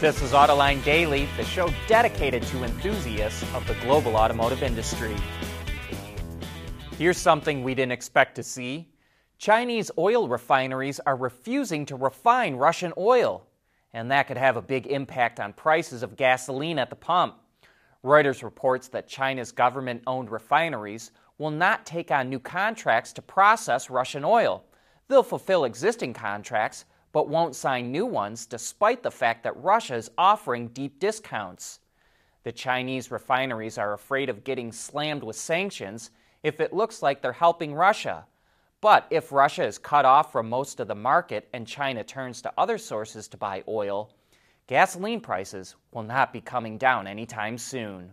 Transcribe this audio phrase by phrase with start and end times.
[0.00, 5.16] This is Autoline Daily, the show dedicated to enthusiasts of the global automotive industry.
[6.96, 8.92] Here's something we didn't expect to see
[9.38, 13.48] Chinese oil refineries are refusing to refine Russian oil,
[13.92, 17.34] and that could have a big impact on prices of gasoline at the pump.
[18.04, 23.90] Reuters reports that China's government owned refineries will not take on new contracts to process
[23.90, 24.62] Russian oil.
[25.08, 30.10] They'll fulfill existing contracts, but won't sign new ones despite the fact that Russia is
[30.18, 31.80] offering deep discounts.
[32.44, 36.10] The Chinese refineries are afraid of getting slammed with sanctions
[36.42, 38.26] if it looks like they're helping Russia.
[38.80, 42.52] But if Russia is cut off from most of the market and China turns to
[42.56, 44.10] other sources to buy oil,
[44.68, 48.12] gasoline prices will not be coming down anytime soon.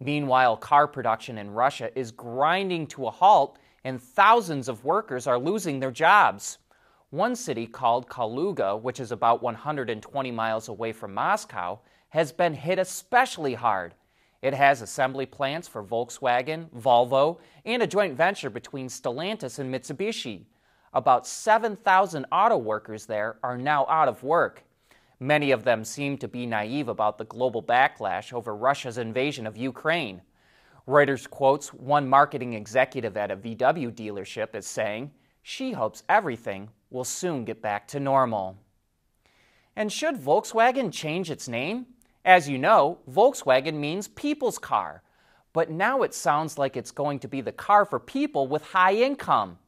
[0.00, 5.38] Meanwhile, car production in Russia is grinding to a halt and thousands of workers are
[5.38, 6.58] losing their jobs.
[7.10, 12.78] One city called Kaluga, which is about 120 miles away from Moscow, has been hit
[12.78, 13.94] especially hard.
[14.42, 20.44] It has assembly plants for Volkswagen, Volvo, and a joint venture between Stellantis and Mitsubishi.
[20.92, 24.62] About 7,000 auto workers there are now out of work.
[25.18, 29.56] Many of them seem to be naive about the global backlash over Russia's invasion of
[29.56, 30.22] Ukraine.
[30.86, 35.10] Reuters quotes one marketing executive at a VW dealership as saying,
[35.42, 38.58] She hopes everything will soon get back to normal.
[39.76, 41.86] And should Volkswagen change its name?
[42.24, 45.02] As you know, Volkswagen means people's car,
[45.52, 48.94] but now it sounds like it's going to be the car for people with high
[48.94, 49.58] income.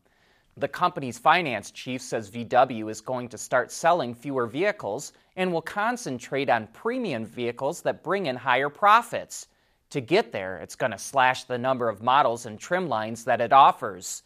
[0.56, 5.62] The company's finance chief says VW is going to start selling fewer vehicles and will
[5.62, 9.46] concentrate on premium vehicles that bring in higher profits.
[9.90, 13.40] To get there, it's going to slash the number of models and trim lines that
[13.40, 14.24] it offers.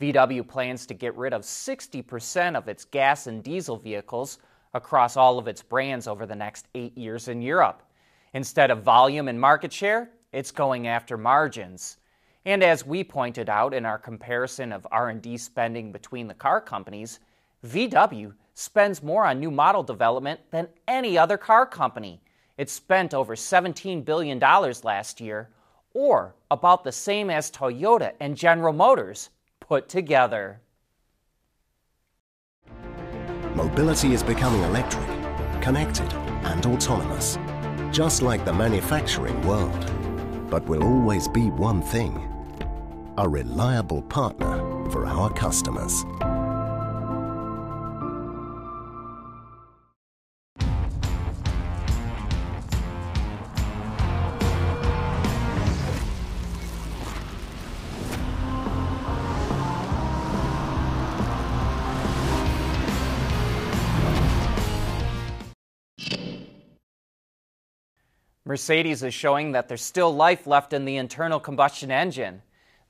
[0.00, 4.38] VW plans to get rid of 60% of its gas and diesel vehicles
[4.74, 7.82] across all of its brands over the next eight years in Europe.
[8.34, 11.96] Instead of volume and market share, it's going after margins.
[12.44, 17.20] And as we pointed out in our comparison of R&D spending between the car companies,
[17.66, 22.20] VW spends more on new model development than any other car company.
[22.58, 25.48] It spent over $17 billion last year,
[25.94, 29.30] or about the same as Toyota and General Motors
[29.66, 30.60] put together.
[33.54, 35.06] Mobility is becoming electric,
[35.60, 36.12] connected,
[36.44, 37.38] and autonomous,
[37.90, 39.92] just like the manufacturing world.
[40.50, 42.32] But will always be one thing
[43.18, 44.58] a reliable partner
[44.90, 46.04] for our customers.
[68.46, 72.42] Mercedes is showing that there's still life left in the internal combustion engine.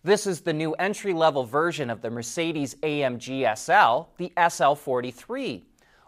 [0.04, 5.62] This is the new entry level version of the Mercedes AMG SL, the SL43.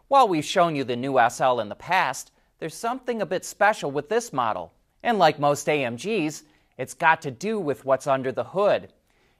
[0.08, 3.90] While we've shown you the new SL in the past, there's something a bit special
[3.90, 4.74] with this model.
[5.02, 6.42] And like most AMGs,
[6.76, 8.92] it's got to do with what's under the hood.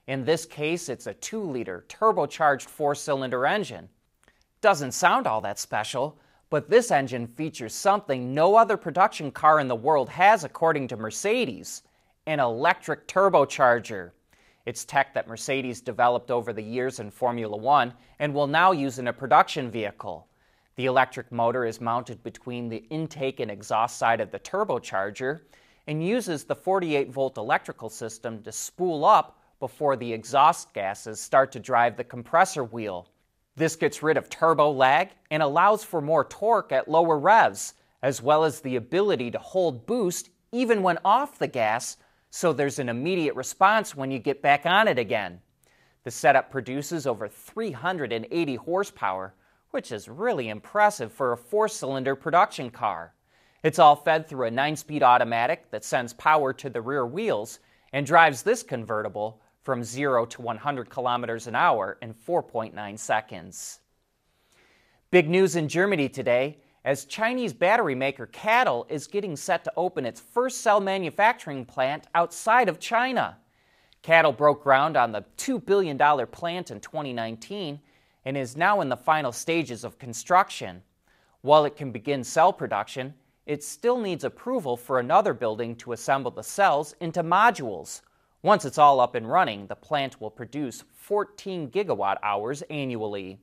[0.07, 3.89] In this case, it's a 2 liter turbocharged four cylinder engine.
[4.61, 6.17] Doesn't sound all that special,
[6.49, 10.97] but this engine features something no other production car in the world has, according to
[10.97, 11.83] Mercedes
[12.25, 14.11] an electric turbocharger.
[14.65, 18.99] It's tech that Mercedes developed over the years in Formula One and will now use
[18.99, 20.27] in a production vehicle.
[20.75, 25.41] The electric motor is mounted between the intake and exhaust side of the turbocharger
[25.87, 31.51] and uses the 48 volt electrical system to spool up before the exhaust gases start
[31.53, 33.09] to drive the compressor wheel.
[33.55, 38.21] This gets rid of turbo lag and allows for more torque at lower revs, as
[38.21, 41.97] well as the ability to hold boost even when off the gas
[42.31, 45.41] so there's an immediate response when you get back on it again.
[46.03, 49.33] The setup produces over 380 horsepower,
[49.71, 53.13] which is really impressive for a four cylinder production car.
[53.63, 57.59] It's all fed through a 9 speed automatic that sends power to the rear wheels
[57.91, 63.81] and drives this convertible from 0 to 100 kilometers an hour in 4.9 seconds.
[65.11, 70.07] Big news in Germany today as Chinese battery maker CATL is getting set to open
[70.07, 73.37] its first cell manufacturing plant outside of China.
[74.01, 77.79] CATL broke ground on the $2 billion plant in 2019
[78.25, 80.81] and is now in the final stages of construction.
[81.41, 83.13] While it can begin cell production,
[83.45, 88.01] it still needs approval for another building to assemble the cells into modules.
[88.41, 93.37] Once it's all up and running, the plant will produce 14 gigawatt hours annually.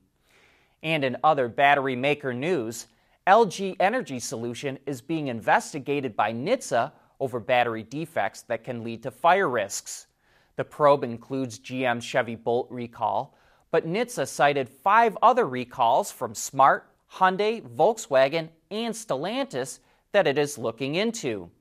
[0.81, 2.87] And in other battery maker news,
[3.27, 9.11] LG Energy Solution is being investigated by NHTSA over battery defects that can lead to
[9.11, 10.07] fire risks.
[10.55, 13.37] The probe includes GM Chevy Bolt recall,
[13.69, 19.79] but NHTSA cited five other recalls from Smart, Hyundai, Volkswagen, and Stellantis
[20.11, 21.51] that it is looking into.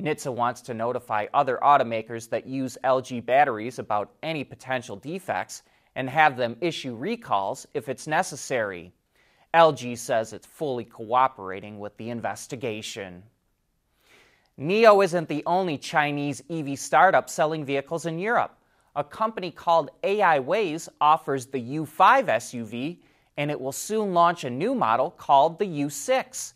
[0.00, 5.64] NHTSA wants to notify other automakers that use LG batteries about any potential defects
[5.96, 8.92] and have them issue recalls if it's necessary.
[9.54, 13.24] LG says it's fully cooperating with the investigation.
[14.60, 18.56] NIO isn't the only Chinese EV startup selling vehicles in Europe.
[18.94, 22.98] A company called Aiways offers the U5 SUV,
[23.36, 26.52] and it will soon launch a new model called the U6.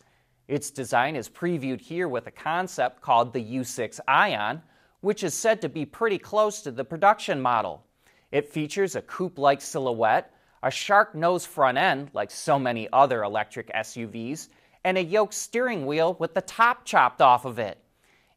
[0.49, 4.63] Its design is previewed here with a concept called the U6 Ion,
[5.01, 7.85] which is said to be pretty close to the production model.
[8.31, 13.23] It features a coupe like silhouette, a shark nose front end, like so many other
[13.23, 14.49] electric SUVs,
[14.85, 17.79] and a yoke steering wheel with the top chopped off of it.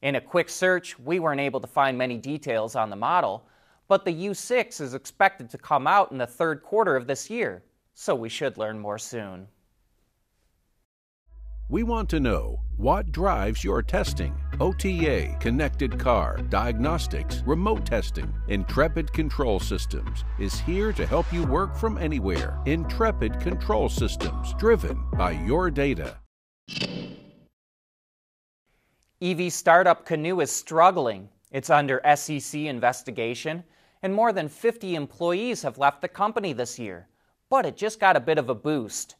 [0.02, 3.48] In a quick search, we weren't able to find many details on the model,
[3.88, 7.64] but the U6 is expected to come out in the third quarter of this year,
[7.94, 9.48] so we should learn more soon.
[11.68, 14.40] We want to know what drives your testing.
[14.60, 18.32] OTA, connected car, diagnostics, remote testing.
[18.50, 22.60] Intrepid Control Systems is here to help you work from anywhere.
[22.68, 26.20] Intrepid Control Systems, driven by your data.
[29.20, 31.30] EV startup Canoo is struggling.
[31.50, 33.64] It's under SEC investigation,
[34.04, 37.08] and more than 50 employees have left the company this year.
[37.50, 39.16] But it just got a bit of a boost.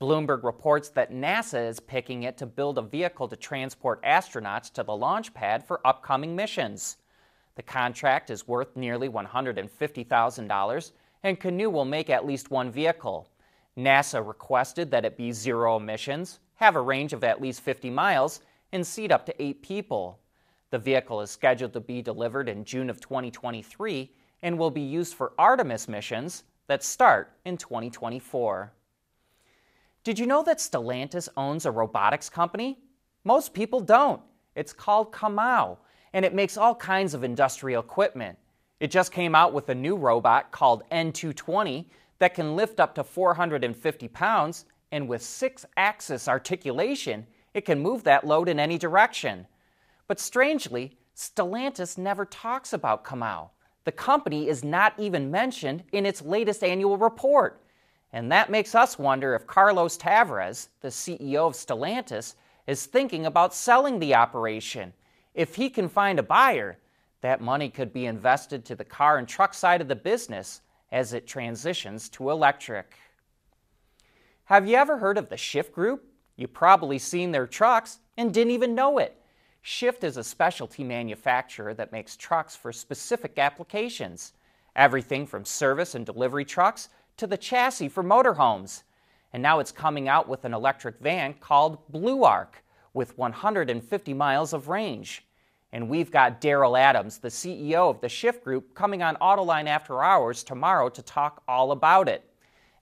[0.00, 4.82] Bloomberg reports that NASA is picking it to build a vehicle to transport astronauts to
[4.82, 6.96] the launch pad for upcoming missions.
[7.56, 10.92] The contract is worth nearly $150,000,
[11.22, 13.28] and Canoo will make at least one vehicle.
[13.76, 18.40] NASA requested that it be zero emissions, have a range of at least 50 miles,
[18.72, 20.18] and seat up to eight people.
[20.70, 24.10] The vehicle is scheduled to be delivered in June of 2023
[24.40, 28.72] and will be used for Artemis missions that start in 2024.
[30.02, 32.78] Did you know that Stellantis owns a robotics company?
[33.24, 34.22] Most people don't.
[34.54, 35.76] It's called Comau,
[36.14, 38.38] and it makes all kinds of industrial equipment.
[38.80, 41.84] It just came out with a new robot called N220
[42.18, 48.02] that can lift up to 450 pounds, and with six axis articulation, it can move
[48.04, 49.46] that load in any direction.
[50.08, 53.50] But strangely, Stellantis never talks about Comau.
[53.84, 57.62] The company is not even mentioned in its latest annual report.
[58.12, 62.34] And that makes us wonder if Carlos Tavares, the CEO of Stellantis,
[62.66, 64.92] is thinking about selling the operation.
[65.34, 66.78] If he can find a buyer,
[67.20, 71.12] that money could be invested to the car and truck side of the business as
[71.12, 72.94] it transitions to electric.
[74.44, 76.04] Have you ever heard of the Shyft Group?
[76.36, 79.16] You've probably seen their trucks and didn't even know it.
[79.64, 84.32] Shyft is a specialty manufacturer that makes trucks for specific applications.
[84.74, 86.88] Everything from service and delivery trucks
[87.20, 88.82] to the chassis for motorhomes.
[89.34, 92.64] And now it's coming out with an electric van called Blue Arc
[92.94, 95.26] with 150 miles of range.
[95.70, 100.02] And we've got Daryl Adams, the CEO of the Shyft Group, coming on Autoline After
[100.02, 102.24] Hours tomorrow to talk all about it.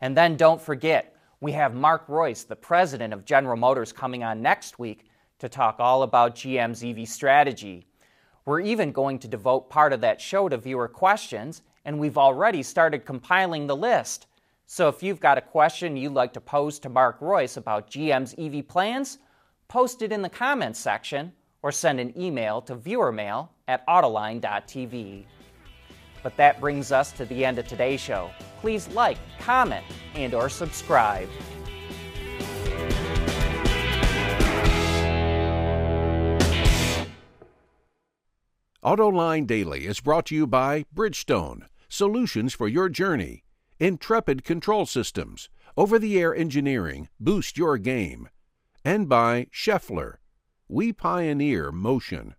[0.00, 4.40] And then don't forget, we have Mark Reuss, the president of General Motors, coming on
[4.40, 5.06] next week
[5.40, 7.88] to talk all about GM's EV strategy.
[8.45, 12.62] We're even going to devote part of that show to viewer questions, and we've already
[12.62, 14.26] started compiling the list.
[14.66, 18.35] So if you've got a question you'd like to pose to Mark Reuss about GM's
[18.37, 19.21] EV plans,
[19.68, 25.25] post it in the comments section or send an email to viewermail at autoline.tv.
[26.23, 28.30] But that brings us to the end of today's show.
[28.61, 31.30] Please like, comment, and or subscribe.
[38.85, 43.45] AutoLine Daily is brought to you by Bridgestone, solutions for your journey.
[43.80, 48.28] Intrepid Control Systems, over the air engineering, boost your game.
[48.85, 50.16] And by Schaeffler,
[50.68, 52.35] we pioneer motion.